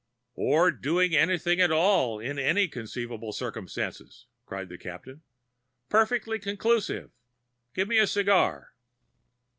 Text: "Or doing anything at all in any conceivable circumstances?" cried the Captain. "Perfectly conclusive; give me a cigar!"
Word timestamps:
"Or 0.33 0.71
doing 0.71 1.15
anything 1.15 1.61
at 1.61 1.71
all 1.71 2.19
in 2.19 2.39
any 2.39 2.67
conceivable 2.67 3.31
circumstances?" 3.31 4.25
cried 4.47 4.67
the 4.67 4.79
Captain. 4.79 5.21
"Perfectly 5.89 6.39
conclusive; 6.39 7.11
give 7.75 7.87
me 7.87 7.99
a 7.99 8.07
cigar!" 8.07 8.73